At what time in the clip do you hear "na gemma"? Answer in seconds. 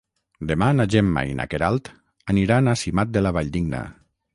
0.77-1.23